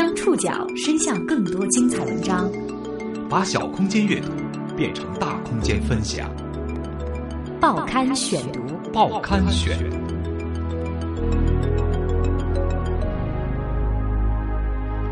[0.00, 2.50] 将触角伸向更多精彩文章，
[3.28, 4.28] 把小空间阅读
[4.74, 6.34] 变成大空间分享。
[7.60, 8.60] 报刊选读，
[8.94, 9.78] 报刊选。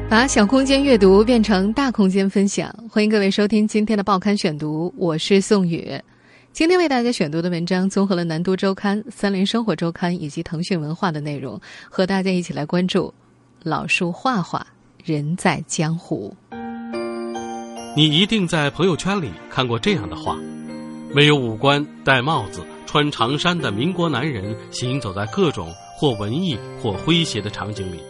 [0.08, 6.00] 把小空间阅读变成大空间分享，欢迎各位收听今天的报刊选读，我是宋宇。
[6.54, 11.60] 今天为大家选读的文章综合了南都周刊、三联生活周刊以及腾讯文化的内容，
[11.90, 13.12] 和大家一起来关注
[13.62, 14.66] 老树画画，
[15.08, 16.36] 人在江湖。
[17.96, 20.36] 你一定在朋友圈里看过这样的画：
[21.14, 28.00] 没有五官、戴帽子、穿长衫的民国男人行走在各种或文艺或诙谐的场景里，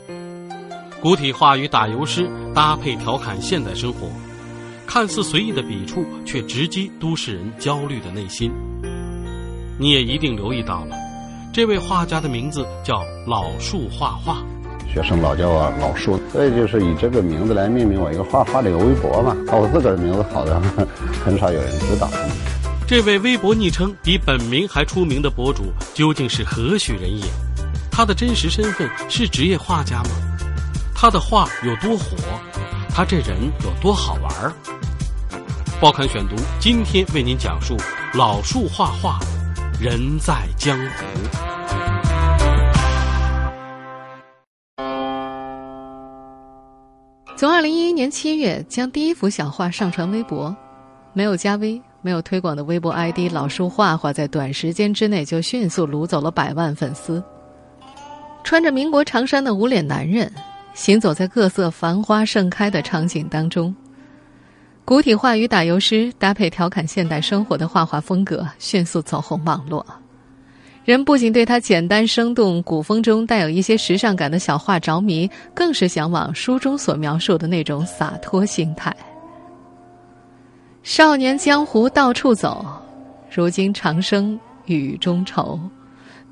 [1.00, 4.08] 古体画与打油诗搭配调侃现代生活。
[4.84, 8.50] 看似随意的笔触，却直击都市人焦虑的内心。
[9.78, 10.96] 你也一定留意到了，
[11.52, 14.42] 这位画家的名字叫老树画画，
[15.00, 19.36] 学生老叫我老树，所以就是以这个名字来命名我一个画画的一个微博嘛。
[19.52, 20.60] 我自个儿的名字好的
[21.24, 22.10] 很少有人知道。
[22.84, 27.24] 这位微博昵称比本名还出名的博主究竟是何许人也？
[27.92, 30.10] 他的真实身份是职业画家吗？
[30.96, 32.16] 他的画有多火？
[32.92, 34.52] 他这人有多好玩儿？
[35.80, 37.76] 报刊选读，今天为您讲述
[38.14, 39.20] 老树画画，
[39.80, 41.47] 人在江湖。
[47.38, 50.52] 从二零一一年七月将第一幅小画上传微博，
[51.12, 57.22] 没有加微、没有推广的微博 ID“ 老树画画”在短时间之内就迅速掳走了百万粉丝。
[58.42, 60.28] 穿着民国长衫的无脸男人，
[60.74, 63.72] 行走在各色繁花盛开的场景当中。
[64.84, 69.86] 古体画与打油诗搭配调侃现代生活的画画风格，迅速走红网络。
[70.88, 78.96] 人不仅对他简单生动、古风中带有一些时尚感的小画着迷，更是向往书中所描述的那种洒脱心态。
[80.82, 82.64] 少年江湖到处走，
[83.30, 85.60] 如今长生雨中愁。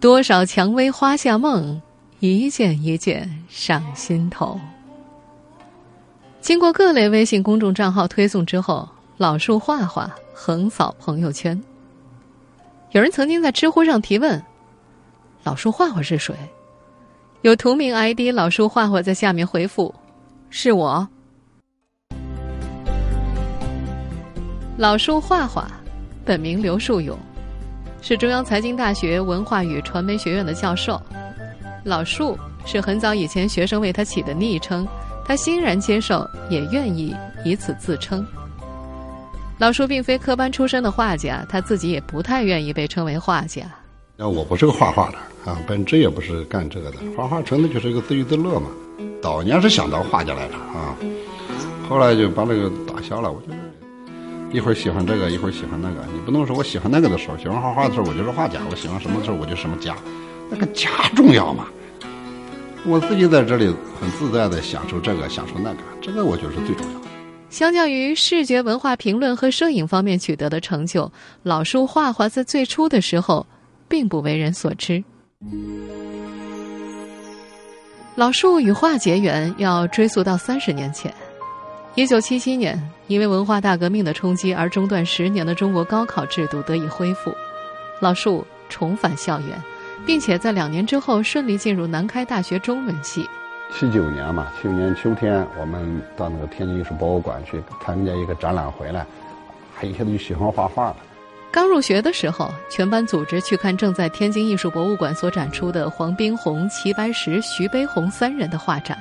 [0.01, 1.79] 多少蔷薇花下梦，
[2.21, 4.59] 一件一件上心头。
[6.41, 11.63] 经过各类微信公众账号推送之后，老树画画横扫朋友圈。
[12.93, 14.43] 有人曾经在知乎上提问
[15.45, 16.35] ：“老树画画是谁？”
[17.43, 19.95] 有图名 ID“ 老树画画”在下面回复
[20.51, 21.07] ：“是我。”
[24.79, 25.69] 老树画画，
[26.25, 27.19] 本名刘树勇，
[28.03, 31.01] 是中央财经大学文化与传媒学院的教授。
[31.85, 34.87] 老树是很早以前学生为他起的昵称。
[35.25, 37.15] 他欣然接受，也愿意
[37.45, 38.25] 以此自称。
[39.59, 43.63] 老叔并非科班出身的画家，他自己也不太愿意被称为画家。
[44.15, 46.99] 那我不是个画画的啊，本职也不是干这个的。
[47.17, 48.69] 画画纯粹就是一个自娱自乐嘛。
[49.23, 50.95] 早年是想当画家来着啊，
[51.89, 53.33] 后来就把这个打消了。
[53.33, 53.57] 我觉得
[54.53, 55.97] 一会儿喜欢这个，一会儿喜欢那个。
[56.13, 59.97] 你不能说我喜欢那个的时候，喜欢画画的时候，我就是画家；我喜欢什么的时候，我就什么家。
[60.51, 61.67] 那个家重要嘛。
[62.85, 66.96] 我自己在这里很自在的享受这个，享受那个，这个我觉得是最重要。
[67.57, 71.11] 相较于视觉文化评论和摄影方面取得的成就，
[71.43, 73.47] 老树画画在最初的时候
[73.89, 75.03] 并不为人所知。
[78.15, 81.11] 老树与画结缘要追溯到三十年前，
[81.95, 87.35] 一九七七年，因为文化大革命的冲击而中断十年的中国高考制度得以恢复，
[88.03, 89.49] 老树重返校园。
[90.05, 93.27] 并且在两年之后顺利进入南开大学中文系。
[93.73, 99.05] 七九年嘛，七九年秋天，我们到那个天津艺术博物馆去参加一个展览，回来，
[99.75, 100.97] 还一下子就喜欢画画了。
[101.51, 108.99] 刚入学的时候，全班组织去看正在天津艺术博物馆所展出的黄宾虹、齐白石、徐悲鸿三人的画展。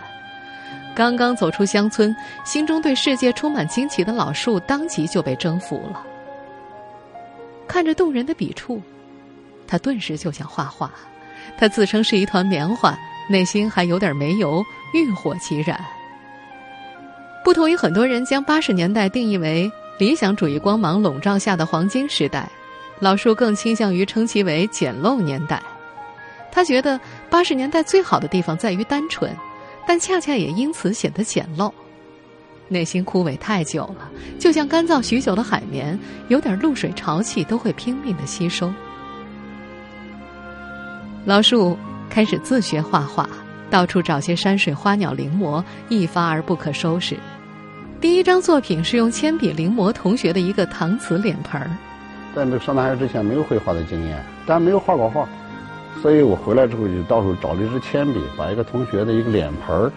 [0.94, 2.16] 刚刚走出乡村，
[2.46, 6.02] 心中对世界充满惊奇的老树，当即就被征服了。
[7.68, 8.82] 看着动人的笔触。
[9.68, 10.92] 他顿时就想画画，
[11.58, 12.97] 他自称是一团棉花，
[13.28, 14.64] 内心还有点煤油，
[14.94, 15.79] 欲火起燃。
[17.44, 22.50] 不同于很多人将八十年代定义为理想主义光芒笼罩下的黄金时代，
[23.00, 25.61] 老树更倾向于称其为简陋年代。
[26.52, 29.35] 他觉得八十年代最好的地方在于单纯，
[29.85, 31.72] 但恰恰也因此显得简陋。
[32.67, 34.09] 内心枯萎太久了，
[34.40, 38.73] 就像干燥许久的海绵，有点露水潮气都会拼命的吸收。
[41.26, 41.78] 老树
[42.09, 43.29] 开始自学画画，
[43.69, 47.17] 到处找些山水花鸟临摹，一发而不可收拾。
[47.99, 51.69] 第一张作品是用铅笔临摹同学的一个搪瓷脸盆儿。
[52.35, 55.28] 在那上大学之前没有绘画的经验，但没有画过画，
[56.02, 59.91] 所以我回来之后就到处找了一支铅笔，把一个同学的一个脸盆儿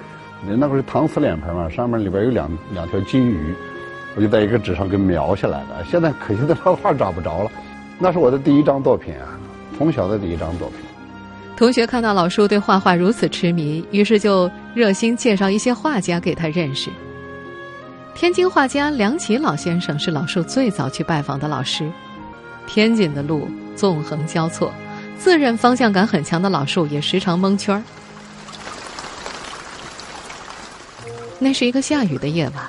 [0.46, 3.54] 那个是搪瓷脸盆嘛，上面里边有两两条金鱼，
[4.14, 5.84] 我就在一个纸上给描下来了。
[5.84, 7.50] 现在可惜的画画找不着了，
[7.98, 9.36] 那是我的第一张作品啊，
[9.76, 10.87] 从小的第一张作品。
[11.58, 16.88] 同学看到老树对画画如此痴迷，于是就热心介绍一些画家给他认识。
[18.14, 21.90] 天津画家梁启老先生是老树最早去拜访的老师。
[22.68, 24.72] 天津的路纵横交错，
[25.18, 27.82] 自认方向感很强的老树也时常蒙圈儿。
[31.40, 32.64] 那是一个下雨的夜晚，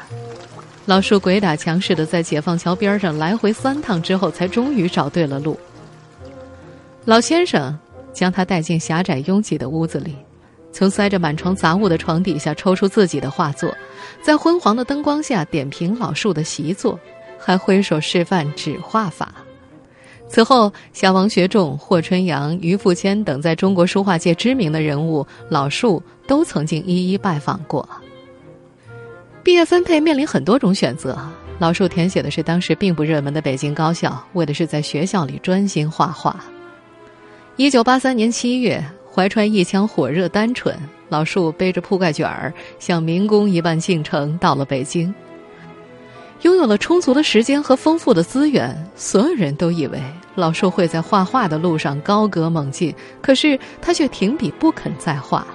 [0.87, 5.59] 老树鬼打墙似的在解放桥边上来回三趟之后，才终于找对了路。
[7.05, 7.77] 老先生。
[8.13, 10.15] 将他带进狭窄拥挤的屋子里，
[10.71, 13.73] 从塞着满床杂物的床底下抽出自己的画作，
[14.21, 16.99] 在昏黄的灯光下点评老树的习作，
[17.37, 19.33] 还挥手示范纸画法。
[20.27, 27.87] 此后，像王学仲、霍春阳、余富谦等在中国书画界知名的人物，老树都曾经一一拜访过。
[29.41, 31.17] 毕业分配面临很多种选择，
[31.57, 36.39] 老树填写的是当时并不热门的北京高校，为的是在学校里专心画画。
[37.59, 38.81] 一九八三年七月，
[39.13, 40.73] 怀揣一腔火热单纯，
[41.09, 45.13] 老树背着铺盖卷儿，像民工一般进城，到了北京。
[46.43, 50.01] 拥有了充足的时间和丰富的资源，所有人都以为
[50.35, 55.45] 老树会在画画的路上高歌猛进，可是他却停笔不肯再画。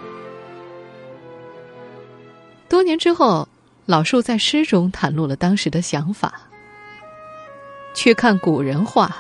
[2.69, 3.49] 多年之后，
[3.87, 6.35] 老树在诗中袒露了当时的想法：
[7.95, 9.11] 去看古人画。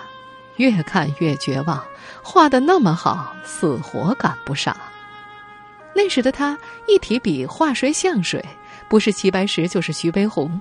[0.59, 1.83] 越看越绝望，
[2.23, 4.77] 画的那么好，死活赶不上。
[5.95, 6.59] 那时的他
[6.89, 8.45] 一提笔画谁像谁，
[8.89, 10.61] 不是齐白石就是徐悲鸿。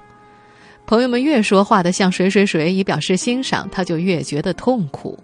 [0.86, 5.18] 朋友们越说画的像谁谁谁以表示欣赏，他就越觉得痛苦。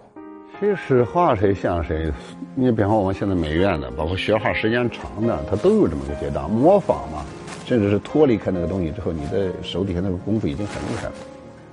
[0.58, 2.12] 其实画谁像谁，
[2.54, 7.24] 你比方我们现在美院的，包括学画时间长的，他都有这么个阶段，模仿嘛，
[7.66, 11.12] 甚至是脱离开那个东西之后，你的手底下那个功夫已经很厉害了，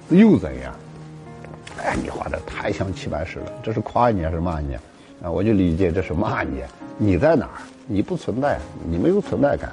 [0.10, 0.74] 又怎样？
[1.84, 4.76] 哎，你画的太像齐白石了，这是夸你还是骂你？
[5.24, 6.62] 啊，我就理解这是骂你。
[6.98, 7.62] 你在哪儿？
[7.86, 9.72] 你不存在，你没有存在感。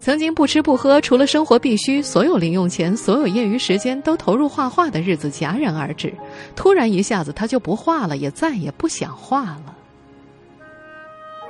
[0.00, 6.12] 曾经不吃不喝，除了生活必须，所有零用钱、所有业余时间都投入画画的日子戛然而止。
[6.54, 9.74] 突然一下子，他就不画了，也再也不想画了。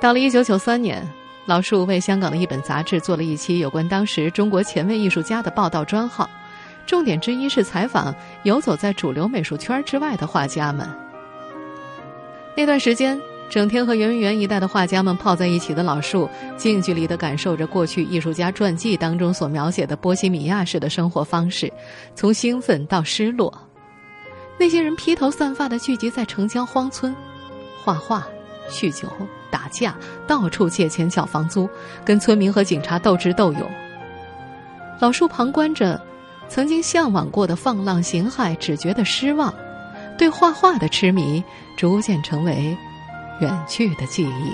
[0.01, 1.05] 到了一九九三年，
[1.45, 6.29] 老树为香港的一本杂志做了一期有关当时中国前卫艺术家的报道专号。
[6.85, 10.87] 重点之一是采访游走在主流美术圈之外的画家们。
[12.55, 21.71] 那段时间，整天和圆明园一带的画家们泡在一起的老树，近距离地感受着过去艺术家传记当中所描写的波西米亚式的生活方式，
[22.13, 23.53] 从兴奋到失落。
[24.57, 27.13] 那些人披头散发地聚集在城郊荒村，
[27.83, 28.25] 画画、
[28.69, 29.09] 酗酒、
[29.51, 29.95] 打架，
[30.25, 31.67] 到处借钱缴房租，
[32.05, 33.69] 跟村民和警察斗智斗勇。
[35.01, 35.99] 老树旁观着。
[36.47, 39.53] 曾经向往过的放浪形骸，只觉得失望；
[40.17, 41.43] 对画画的痴迷，
[41.75, 42.77] 逐渐成为
[43.41, 44.53] 远去的记忆。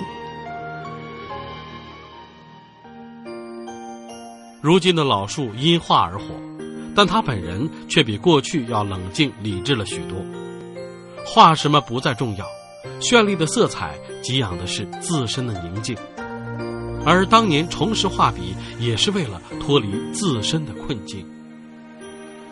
[4.60, 6.24] 如今的老树因画而火，
[6.94, 10.18] 但他本人却比过去要冷静理智了许多。
[11.24, 12.46] 画什么不再重要，
[13.00, 15.96] 绚丽的色彩给养的是自身的宁静，
[17.04, 21.26] 而当年重拾画笔，也是为了脱离自身的困境。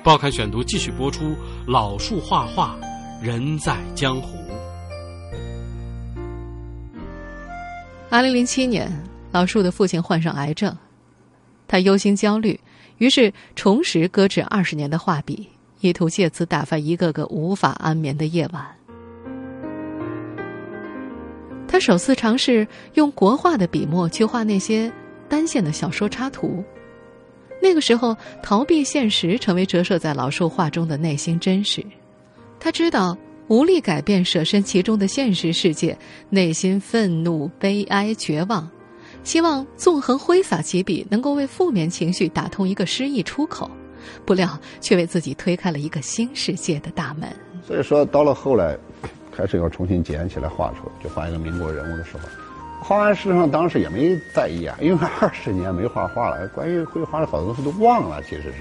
[0.02, 1.36] 报刊选读继续播出。
[1.66, 2.74] 老树画画，
[3.22, 4.38] 人在江湖。
[8.08, 8.90] 二零零七年，
[9.30, 10.74] 老树的父亲患上癌症，
[11.68, 12.58] 他忧心焦虑，
[12.96, 15.46] 于是重拾搁置二十年的画笔，
[15.80, 18.66] 意图借此打发一个个无法安眠的夜晚。
[21.68, 24.90] 他首次尝试用国画的笔墨去画那些
[25.28, 26.64] 单线的小说插图。
[27.60, 31.84] 那个时候，逃避现实成为折射在老树画中的内心真实。
[32.58, 33.16] 他知道
[33.48, 35.96] 无力改变舍身其中的现实世界，
[36.28, 38.68] 内心愤怒、悲哀、绝望，
[39.24, 43.70] 希望纵横挥洒几笔，能够为负面情绪打通一个失意出口。
[44.24, 47.28] 不料，却为自己推开了一个新世界的大门。
[47.66, 48.76] 所以说，到了后来，
[49.30, 52.28] 开始要重新捡起来画出，就画一个民国人物的时候。
[52.82, 58.20] 画完实际上当时也没在意啊，因为二十年没画画了， 关于绘画的好多东西都忘了。
[58.22, 58.54] 其实是，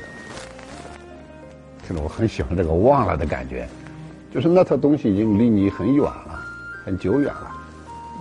[1.82, 3.68] 其实我很喜欢这个忘了的感觉，
[4.34, 6.40] 就是那套东西已经离你很远了，
[6.86, 7.56] 很久远了。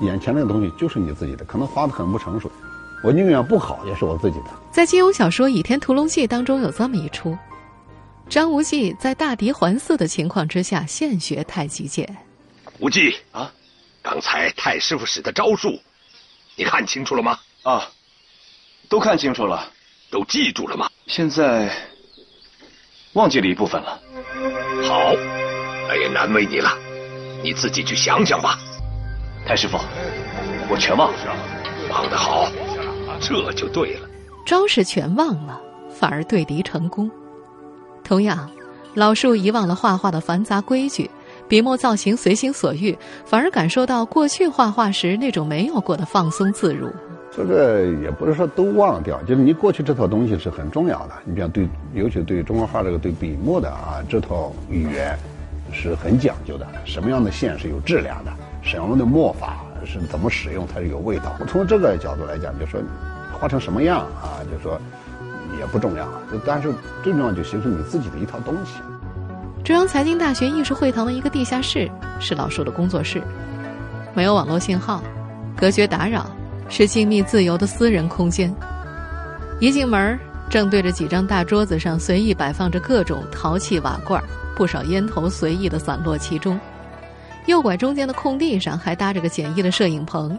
[0.00, 2.50] 眼前那个东西就是你自己的，可能画的很不成熟，
[3.02, 4.46] 我宁愿不好也是我自己的。
[4.70, 7.36] 在金庸小说《倚天屠龙记》当中有这么一出，
[8.28, 12.16] 张无忌在大敌环伺的情况之下现学太极剑。
[12.78, 13.52] 无忌啊，
[14.00, 15.76] 刚才太师傅使的招数。
[16.58, 17.38] 你看清楚了吗？
[17.62, 17.88] 啊，
[18.88, 19.70] 都看清楚了，
[20.10, 20.90] 都记住了吗？
[21.06, 21.70] 现在
[23.12, 24.00] 忘记了一部分了。
[24.82, 25.12] 好，
[25.86, 26.76] 那也难为你了，
[27.44, 28.58] 你自己去想想吧。
[29.46, 29.78] 太师傅，
[30.68, 31.36] 我全忘了。
[31.90, 32.50] 忘得好，
[33.20, 34.08] 这就对了。
[34.44, 37.08] 招式全忘了，反而对敌成功。
[38.02, 38.50] 同样，
[38.94, 41.08] 老树遗忘了画画的繁杂规矩，
[41.48, 46.88] 笔墨造型随心所欲，反而感受到过去画画时那种没有过的放松自如。
[47.34, 51.14] 这个也不是说都忘掉，就是你过去这套东西是很重要的。
[51.24, 55.18] 你比方对，尤其对中国画这个对笔墨的啊，这套语言
[55.72, 56.66] 是很讲究的。
[56.84, 58.32] 什么样的线是有质量的？
[58.62, 61.36] 什么样的墨法是怎么使用才是有味道？
[61.46, 62.80] 从这个角度来讲，就是说
[63.40, 64.78] 画成什么样啊，就是说。
[65.58, 66.06] 也不重要，
[66.46, 68.80] 但是最重要就形成你自己的一套东西。
[69.68, 73.22] 中央财经大学艺术会堂的一个地下室是老树的工作室，
[74.14, 75.02] 没有网络信号，
[75.54, 76.26] 隔绝打扰，
[76.70, 78.50] 是静谧自由的私人空间。
[79.60, 84.24] 一进门，正对着几张大桌子上随意摆放着各种陶器瓦罐，
[84.56, 86.58] 不少烟头随意的散落其中。
[87.44, 90.38] 右拐中间的空地上还搭着个简易的摄影棚。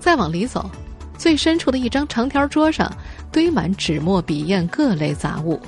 [0.00, 0.70] 再往里走，
[1.18, 2.90] 最深处的一张长条桌上。
[3.30, 5.60] 堆满纸墨笔砚各类杂物，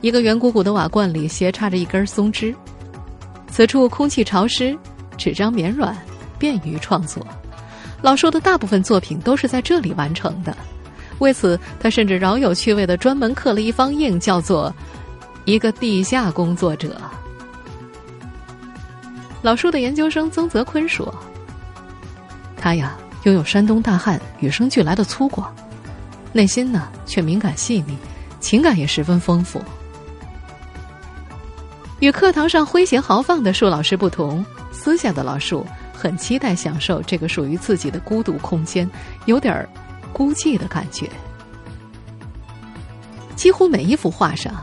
[0.00, 2.54] 一个圆鼓鼓的瓦罐里斜插着一根松枝。
[3.48, 4.76] 此处空气潮湿，
[5.16, 5.96] 纸张绵软，
[6.38, 7.26] 便于创作。
[8.02, 10.54] 老树的大部分作品都是在这里完成的，
[11.18, 14.72] 为此他甚至饶有趣味的专门刻了一方印，叫做
[15.46, 16.94] “一个地下工作者”。
[19.40, 21.12] 老树的研究生曾泽坤说
[22.58, 25.46] ：“他呀，拥有山东大汉与生俱来的粗犷。”
[26.32, 27.96] 内心呢，却敏感细腻，
[28.40, 29.62] 情感也十分丰富。
[32.00, 38.88] 与课堂上诙谐豪放的树老师不同，私下的老树很期待享受这个属于自己的孤独空间，
[39.24, 39.66] 有点儿
[40.12, 41.08] 孤寂的感觉。
[43.34, 44.54] 几乎每一幅画上，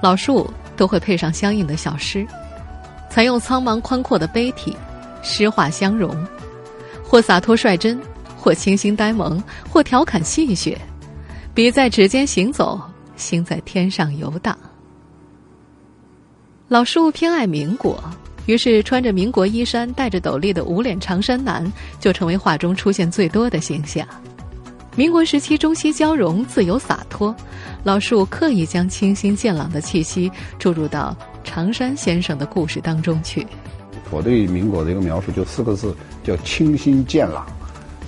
[0.00, 2.24] 老树都会配上相应的小诗，
[3.10, 4.76] 采用苍茫宽阔的碑体，
[5.22, 6.16] 诗画相融，
[7.02, 8.00] 或洒脱率真，
[8.36, 10.76] 或清新呆萌，或调侃戏谑。
[11.52, 12.80] 笔在指尖行走，
[13.16, 14.56] 心在天上游荡。
[16.68, 17.96] 老树偏爱民国，
[18.46, 21.64] 于是穿着民国衣衫、戴着斗笠的无脸长衫男
[22.00, 24.04] 就成为画中出现最多的形象。
[24.96, 27.32] 民国时期中西交融、自由洒脱，
[27.84, 33.46] 老树刻意将清新健朗的气息注入到长山先生的故事当中去。
[34.10, 35.94] 我对民国的一个描述就四个字，
[36.24, 37.46] 叫清新健朗。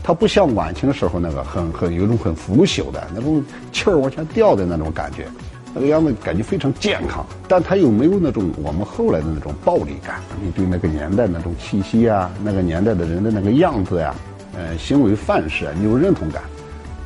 [0.03, 3.41] 它不像晚清的时候那个很很有一种很腐朽的那种
[3.73, 5.29] 气儿往下掉的那种感觉，
[5.79, 10.21] 那个样子感觉非常健康，但他又没有那种我们后来的那种暴力感。
[10.43, 14.13] 你对那个年代那种气息啊，那个年代的人的那个样子呀，
[14.57, 16.43] 呃，行为范式啊，你有认同感，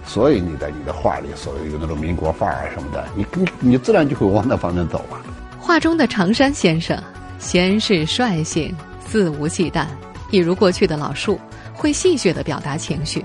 [0.06, 5.20] 所以你在你的画里所谓有那种民国范儿什么的，你你你自然就会往那方面走啊。
[5.58, 6.98] 画中的常山先生，
[7.38, 8.74] 闲适率性，
[9.06, 9.84] 肆无忌惮，
[10.30, 11.38] 一如过去的老树。
[11.74, 13.24] 会戏谑的表达情绪，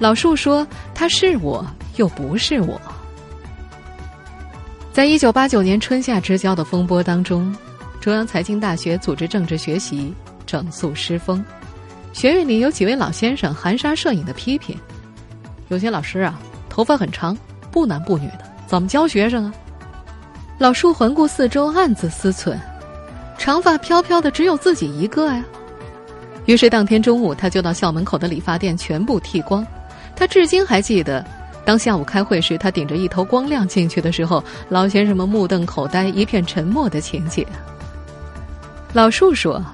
[0.00, 1.64] 老树说：“他是我，
[1.96, 2.80] 又不是我。”
[4.92, 7.50] 在一九八九年春夏之交的风波当中，
[7.98, 10.12] 中央财经大学组织政治学习，
[10.44, 11.42] 整肃师风。
[12.12, 14.78] 学院里有几位老先生含沙射影的批评，
[15.68, 17.34] 有些老师啊，头发很长，
[17.70, 19.54] 不男不女的，怎么教学生啊？
[20.58, 22.54] 老树环顾四周，暗自思忖：
[23.38, 25.42] 长发飘飘的只有自己一个呀。
[26.44, 29.66] 于是当天中午，他就到校门口的理发店全部剃光。
[30.14, 31.24] 他至今还记得，
[31.64, 37.46] 当下午开会时，他顶着一头光亮进去的时候，老先生们目瞪口呆、一片沉默的情景。
[38.92, 39.64] 老树说：“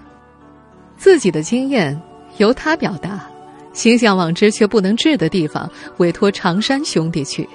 [0.99, 1.99] 自己的经验
[2.37, 3.27] 由他表达，
[3.73, 7.49] 心向往之却不能至的地方，委托长山兄弟去。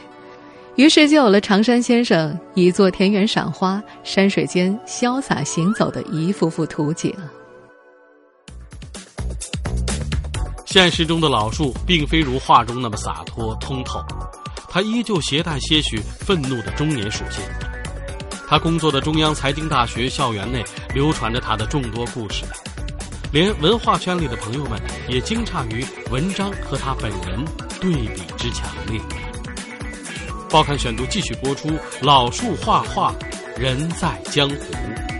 [0.76, 7.14] 于是就有了长山先生一座田园赏花、山水间潇洒行走的一幅幅图景。”
[10.74, 14.04] 现实中的老树并非如画中那么洒脱通透，
[14.68, 17.44] 他依旧携带些许愤怒的中年属性。
[18.48, 22.44] 他工作的中央财经大学校园内流传着他的众多故事，
[23.32, 27.46] 连文化圈里的朋友们也惊诧于文章和他本人
[27.80, 29.00] 对比之强烈。
[30.50, 31.70] 报刊选读继续播出：
[32.02, 33.14] 老树画画，
[33.60, 35.13] 人在江湖。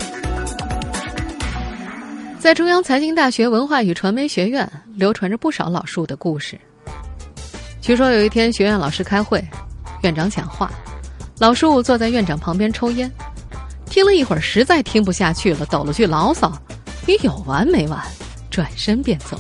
[2.44, 6.60] 在中央财经大学文化与传媒学院，流传着不少老树的故事。
[7.80, 9.42] 据说有一天，学院老师开会，
[10.02, 10.70] 院长讲话，
[11.40, 13.10] 老树坐在院长旁边抽烟，
[13.86, 16.52] 听了一会儿，实在听不下去了，抖了句牢骚
[17.08, 17.98] ：“你有完没完？”
[18.52, 19.40] 转身便走。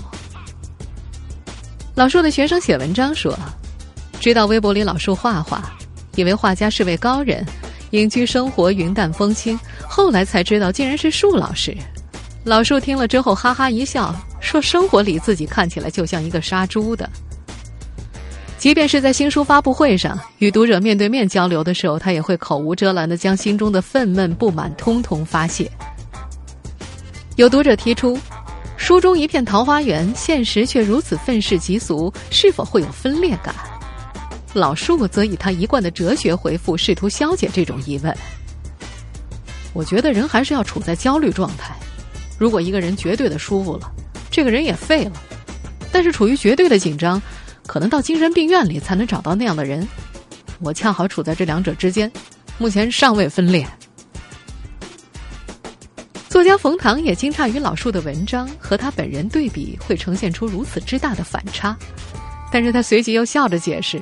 [1.95, 3.38] 老树的学生写文章说
[4.22, 5.75] ：“知道微博里老树画画，
[6.15, 7.45] 以为画家是位高人，
[7.91, 9.60] 隐居生活，云淡风轻。
[9.89, 11.75] 后来才知道，竟然是树老师。
[12.44, 17.10] 老树听了之后哈哈一笑，说：“生活里自己看起来就像一个杀猪的。”
[18.58, 25.70] 即便是在新书发布会上与读者面对面交流的时候，他也会口无遮拦的将心中的愤懑不满通通发泄。
[27.36, 28.18] 有读者提出，
[28.78, 33.56] 书中一片桃花源，现实却如此愤世嫉俗，是否会有分裂感？
[34.54, 38.16] 老树则以他一贯的哲学回复，试图消解这种疑问。
[39.74, 41.74] 我觉得人还是要处在焦虑状态。
[42.38, 43.92] 如果一个人绝对的舒服了，
[44.30, 45.12] 这个人也废了；
[45.92, 47.22] 但是处于绝对的紧张。
[47.66, 49.88] 可能到精神病院里才能找到那样的人，
[50.60, 52.12] 我恰好处在这两者之间，
[52.58, 53.66] 目前尚未分裂。
[56.28, 61.78] 作家冯唐也惊诧于老树的文章和他本人对比会呈现出如此之大的反差，
[62.52, 64.02] 但是他随即又笑着解释：“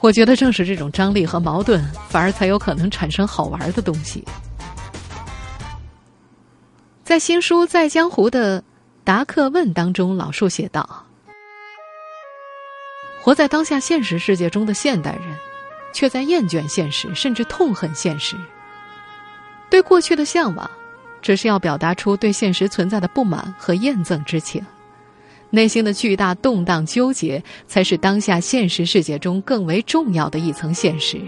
[0.00, 4.24] 我觉得正是这种张力和矛盾，反而才有可能产生好玩的东西。”
[7.06, 8.64] 在新书《在江湖》的
[9.04, 11.06] 答客问当中，老树写道。
[13.22, 15.36] 活在当下现实世界中的现代人，
[15.92, 18.34] 却在厌倦现实，甚至痛恨现实。
[19.70, 20.68] 对过去的向往，
[21.22, 24.60] 只是要表达出对现实存在的不满和厌憎之情。
[25.50, 31.20] 内心的巨大动荡纠结，才是当下现实世界中更为重要的一层现实。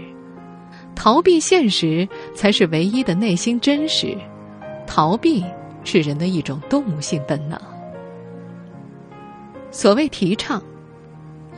[0.93, 2.05] 逃避现实，
[2.35, 4.17] 才是唯一的内心真实。
[4.85, 5.41] 逃避
[5.83, 7.59] 是人的一种动物性本能。
[9.71, 10.61] 所谓提倡。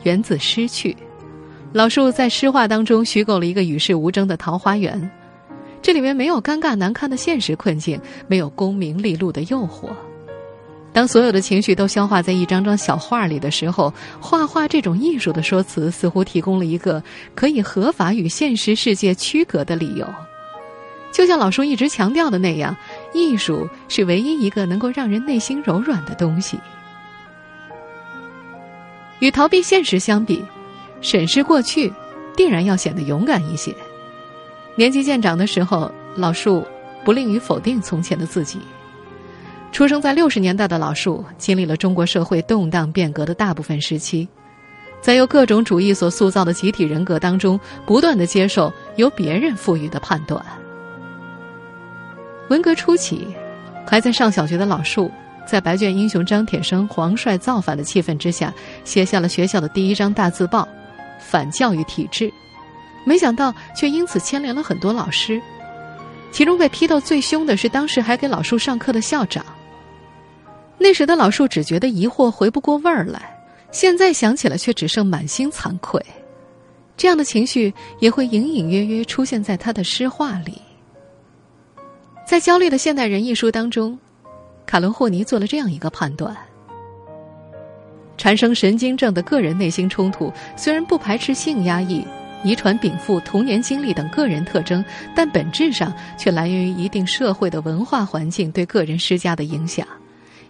[0.04, 0.96] 源自失去，
[1.72, 5.08] 老树在诗画当中虚构了一个与世无争的桃花源，
[5.80, 9.90] 这里面没有尴尬难堪的现实困境，没有功名利禄的诱惑。
[10.92, 17.00] 当所有的情绪都消化在一张张小画里的时候，画画这种艺术的说辞似乎提供了一个
[17.36, 20.04] 可以合法与现实世界区隔的理由。
[21.12, 22.74] 就像老树一直强调的那样，
[23.12, 26.58] 艺术是唯一一个能够让人内心柔软的东西。
[29.20, 30.42] 与逃避现实相比，
[31.00, 31.92] 审视过去，
[32.34, 33.72] 定然要显得勇敢一些。
[34.74, 36.66] 年纪渐长的时候，老树
[37.04, 38.58] 不吝于否定从前的自己。
[39.70, 44.26] 出生在六十年代的老树，经历了中国社会动荡变革的大部分时期，
[45.00, 50.44] 在由各种主义所塑造的集体人格当中，不断的接受由别人赋予的判断。
[52.52, 53.26] 文革初期，
[53.86, 55.10] 还在上小学的老树。
[55.46, 58.52] 在白卷英雄张铁生黄帅造反的气氛之下，
[58.84, 60.68] 写下了学校的第一张大字报，
[61.18, 62.30] 反教育体制。
[63.06, 65.40] 没想到却因此牵连了很多老师，
[66.30, 69.42] 其中被批斗最凶的是当时还给老树上课的校长。
[70.76, 73.18] 那时的老树只觉得疑惑，回不过味儿来；
[73.70, 76.04] 现在想起来，却只剩满心惭愧。
[76.98, 80.60] 这样的情绪也会隐隐约约出现在他的诗画里。
[82.24, 83.98] 在《焦虑的现代人》一书当中。
[84.64, 86.34] 卡伦霍尼做了这样一个判断：
[88.16, 92.02] 产生神经症的个人内心冲突，虽然不排斥性压抑、
[92.42, 94.82] 遗传禀赋、童年经历等个人特征，
[95.14, 99.86] 但本质上却来源于一定社会的文化环境对个人施加的影响。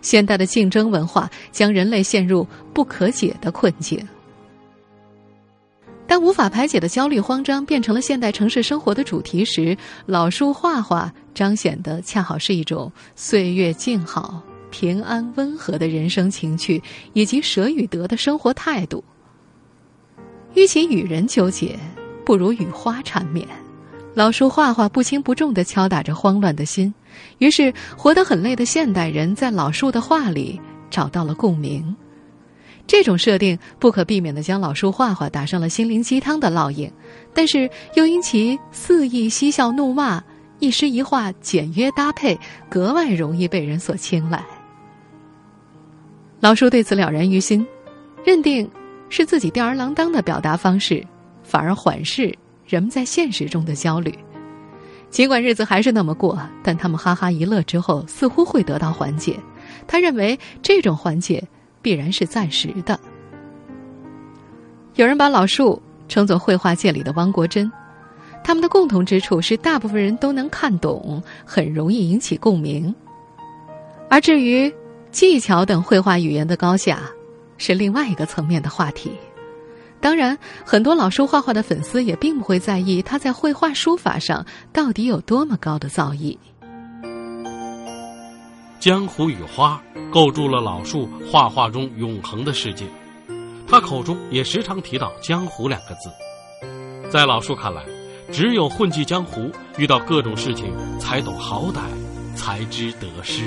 [0.03, 4.07] 现代的竞争文化将人类陷入不可解的困境。
[6.07, 19.03] 当无法排解的焦虑、慌张变成了现代城市生活的主题时，老树画画彰显的恰好是一种岁月静好、平安温和的人生情趣，以及舍与得的生活态度。
[20.55, 21.79] 与其与人纠结，
[22.25, 23.47] 不如与花缠绵。
[24.14, 26.92] 老树画画不轻不重地敲打着慌乱的心，
[27.38, 31.97] 于是活得很累的现代人在老树的画里找到了共鸣。
[32.87, 36.92] 这种设定不可避免地将老树画画打上了心灵鸡汤的烙印，
[37.33, 40.23] 但是又因其肆意嬉笑怒骂、
[40.62, 42.38] 一诗一画简约搭配，
[42.70, 44.40] 格外容易被人所青睐。
[46.38, 47.66] 老树对此了然于心，
[48.25, 48.70] 认定
[49.09, 51.05] 是自己吊儿郎当的表达方式，
[51.42, 52.33] 反而缓释
[52.64, 54.16] 人们在现实中的焦虑。
[55.11, 59.37] 尽管日子还是那么过，但他们哈哈一乐之后，似乎会得到缓解。
[59.88, 61.42] 他认为这种缓解。
[61.83, 62.96] 必然是暂时的。
[64.94, 67.68] 有人把老树称作绘画界里的汪国真，
[68.45, 72.95] 他们的共同之处是大部分人都能看懂，很容易引起共鸣。
[74.11, 74.73] 而至于
[75.11, 77.01] 技巧等绘画语言的高下，
[77.57, 79.13] 是另外一个层面的话题。
[80.01, 86.37] 当然，很多老树画画的粉丝也并不会在意他在绘画书法上到底有多么高的造诣。
[88.81, 92.85] 江湖与花构筑了老树画画中永恒的世界，
[93.69, 96.11] 他口中也时常提到“江湖”两个字。
[97.09, 97.85] 在老树看来，
[98.33, 101.81] 只有混迹江湖，遇到各种事情才懂好歹，
[102.35, 103.45] 才知得失。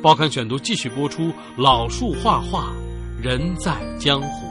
[0.00, 2.72] 报刊选读继续播出：老树画画，
[3.20, 4.46] 人在江湖。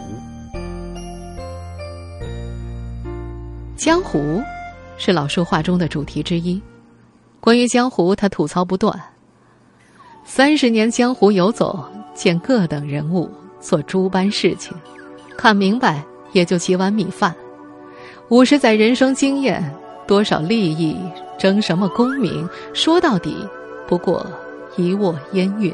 [3.77, 4.41] 江湖
[4.97, 6.61] 是老树画中的主题之一。
[7.39, 9.01] 关于江湖，他吐槽不断。
[10.25, 13.29] 三十年江湖游走，见各等人物，
[13.61, 14.75] 做诸般事情，
[15.37, 17.33] 看明白也就几碗米饭。
[18.31, 19.61] 五十载人生经验，
[20.07, 20.95] 多少利益，
[21.37, 22.47] 争什么功名？
[22.73, 23.45] 说到底，
[23.85, 24.25] 不过
[24.77, 25.69] 一握烟云。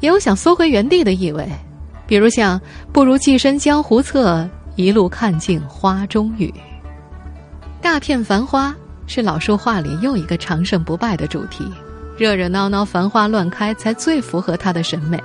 [0.00, 1.48] 也有想缩回原地的意味，
[2.04, 2.60] 比如像
[2.92, 6.52] “不如寄身江湖侧，一路看尽花中雨”。
[7.80, 8.74] 大片繁花
[9.06, 11.64] 是老树画里又一个长盛不败的主题，
[12.18, 15.22] 热热闹闹、繁花乱开，才最符合他的审美。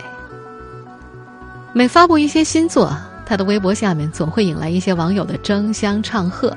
[1.73, 2.95] 每发布一些新作。
[3.27, 6.55] 他的微博下面总会引来一些网友的争相唱和，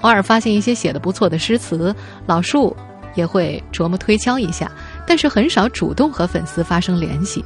[0.00, 2.74] 偶尔发现一些写的不错的诗词，老树
[3.14, 4.72] 也会琢磨推敲一下，
[5.06, 7.44] 但是很少主动和粉丝发生联系。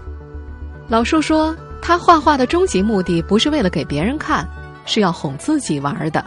[0.87, 4.49] 老树说，他画画的终极目的不是为了给别人看，
[4.87, 6.25] 是要哄自己玩的。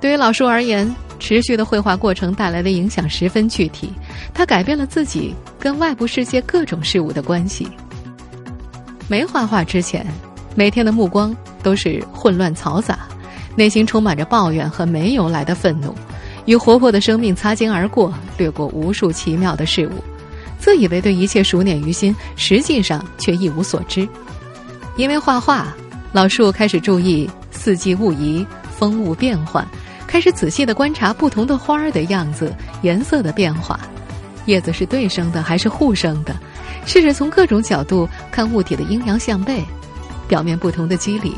[0.00, 3.92] 对于老树而言，持续的绘画过程带来的影响十分具体，
[4.32, 7.68] 他改变了自己跟外部世界各种事物的关系。
[9.08, 10.06] 没画画之前，
[10.54, 13.00] 每天的目光都是混乱嘈杂，
[13.56, 15.94] 内心充满着抱怨和没由来的愤怒，
[16.46, 20.02] 与活泼的生命擦肩而过，掠过无数奇妙的事物，
[20.58, 24.08] 自以为对一切熟稔于心，实际上却一无所知。
[24.96, 25.74] 因为画画，
[26.12, 29.66] 老树开始注意四季物移、风物变换，
[30.06, 33.78] 开始仔细的观察不同的花儿的样子、颜色的变化，
[34.46, 36.34] 叶子是对生的还是互生的。
[36.84, 39.64] 试着从各种角度看物体的阴阳相背，
[40.26, 41.34] 表面不同的肌理，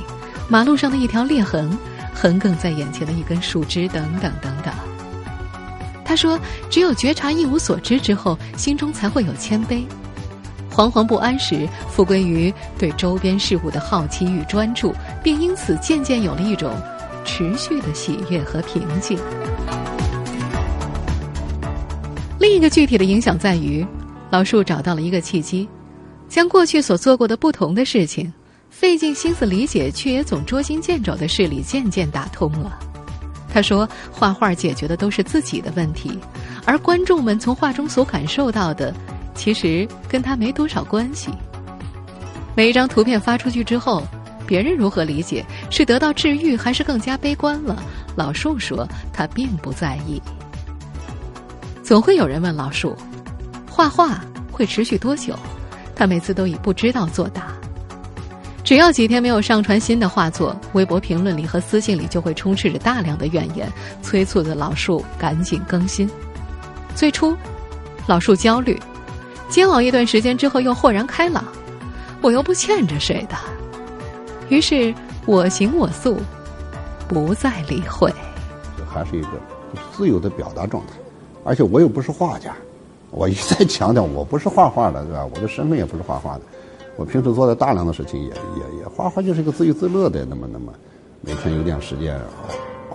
[0.49, 1.77] 马路上的一条裂痕，
[2.15, 4.73] 横亘在眼前的一根树枝，等等等等。
[6.05, 6.39] 他说
[6.71, 9.85] ：“只有觉察一无所知之后，心中才会有谦卑。
[10.71, 16.75] 惶惶不安时，复归于对周边事物的好奇与专注，并因此渐渐有了一种
[17.25, 19.19] 持续的喜悦和平静。”
[22.39, 23.87] 另一个具体的影响在于。
[24.35, 25.69] 老树找到了一个契机，
[26.29, 28.33] 将过去所做过的不同的事情，
[28.69, 32.77] 费尽心思理解却也总捉襟见肘的事理渐渐打通了。
[33.49, 36.19] 他说：“画画解决的都是自己的问题，
[36.67, 38.93] 而观众们从画中所感受到的，
[39.37, 41.31] 其实跟他没多少关系。
[42.57, 44.03] 每一张图片发出去之后，
[44.49, 47.81] 别人如何理解，是得到治愈还是更加悲观了？
[48.17, 50.21] 老树说他并不在意。
[51.85, 52.97] 总会有人问老树。”
[53.75, 54.21] 画画
[54.53, 55.35] 会持续多久？
[55.97, 57.47] 他每次都以不知道作答。
[58.63, 63.69] 只要几天没有上传新的画作，微博评论里和私信里就会充斥着大量的怨言，
[64.01, 66.09] 催促着老树赶紧更新。
[66.95, 67.37] 最初，
[68.07, 68.81] 老树焦虑，
[69.49, 71.45] 煎熬一段时间之后又豁然开朗，
[72.21, 73.35] 我又不欠着谁的，
[74.51, 74.95] 于是
[75.27, 76.21] 我行我素，
[77.09, 78.09] 不再理会。
[78.89, 79.31] 还是一个
[79.91, 80.93] 自由的表达状态，
[81.45, 82.55] 而且我又不是画家。
[83.15, 85.25] 我一再强调，我不是画画的，对吧？
[85.35, 86.41] 我的身份也不是画画的。
[86.97, 90.25] 我平时做的大量的事情，也也也画画，就是一个自娱自乐的。
[90.25, 90.73] 那么，那么
[91.21, 92.21] 每天有点时间，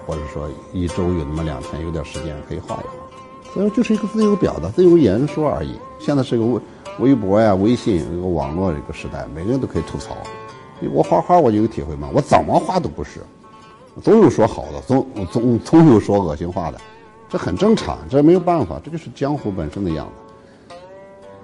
[0.06, 3.54] 或者说一周有那么两天有点时间可以画一画。
[3.54, 5.74] 所以就是一个自由表达、自由言说而已。
[6.00, 6.62] 现在是个微
[7.00, 10.18] 微博呀、微信一个网络一个时代，每个人都可以吐槽。
[10.94, 13.22] 我画画我就有体会嘛，我怎么画都不是，
[14.04, 16.80] 总有说好的，总总总有说恶心话的。
[17.30, 20.76] 这很正常，这没有办法，这就是江湖本身的样子。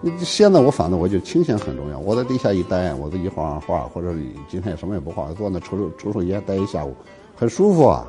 [0.01, 4.13] 你现在我反正我就清闲很重要，我在地下一待，我自己画画画，或者
[4.49, 6.95] 今天也什么也不画，坐那抽抽抽抽烟，待一下午，
[7.35, 8.05] 很舒服啊。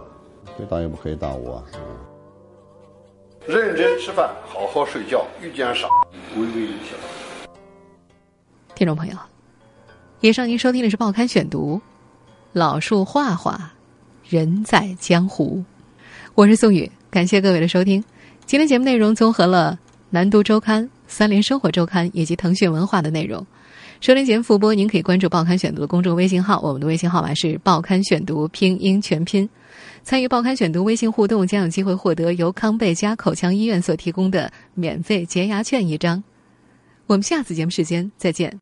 [0.57, 1.63] 可以当也不可以打我。
[3.47, 5.87] 认真吃饭，好好睡觉，遇见傻，
[6.35, 6.97] 微微一笑。
[8.75, 9.17] 听众朋友，
[10.21, 11.77] 以上您收听的是《报刊选读》，
[12.53, 13.73] 老树画画，
[14.25, 15.63] 人在江湖，
[16.35, 16.91] 我是宋宇。
[17.11, 18.03] 感谢各位的收听，
[18.45, 19.79] 今天节目内容综合了
[20.11, 23.45] 南都周刊、三联生活周刊以及腾讯文化的内容。
[24.01, 29.49] 收听节目复播，您可以关注“报刊选读”的公众微信号，我们的微信号码是“报刊选读”拼音全拼。
[30.03, 36.23] 参与“报刊选读”微信互动，将有机会获得由康贝佳口腔医院所提供的免费洁牙券一张。
[37.07, 38.55] 我们下次节目时间再见。